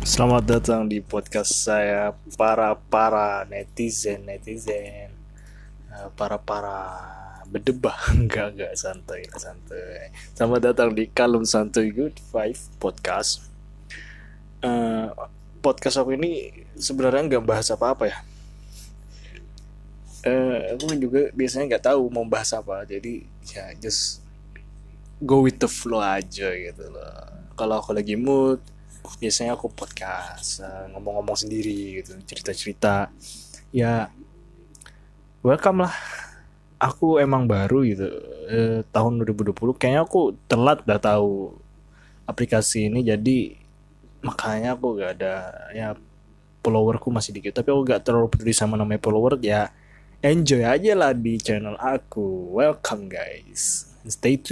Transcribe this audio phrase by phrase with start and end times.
[0.00, 5.20] Selamat datang di podcast saya para para netizen netizen
[5.90, 6.76] Eh, para para
[7.50, 10.14] berdebah enggak enggak santai santai.
[10.38, 13.44] Selamat datang di Kalum Santuy Good Five Podcast.
[14.62, 15.08] Eh,
[15.58, 18.18] podcast aku ini sebenarnya nggak bahas apa-apa ya.
[20.24, 24.22] Eh, aku juga biasanya nggak tahu mau bahas apa, jadi ya just
[25.20, 27.50] go with the flow aja gitu loh.
[27.58, 28.62] Kalau aku lagi mood,
[29.20, 33.12] biasanya aku podcast eh, ngomong-ngomong sendiri gitu cerita-cerita.
[33.74, 34.08] Ya
[35.44, 35.94] welcome lah.
[36.80, 38.08] Aku emang baru gitu
[38.48, 41.52] eh, tahun 2020 kayaknya aku telat dah tahu
[42.24, 43.60] aplikasi ini jadi
[44.24, 45.34] makanya aku gak ada
[45.76, 45.88] ya
[46.64, 47.60] followerku masih dikit.
[47.60, 49.68] Tapi aku gak terlalu peduli sama namanya follower ya
[50.24, 52.56] enjoy aja lah di channel aku.
[52.56, 53.92] Welcome guys.
[54.08, 54.48] Stay tune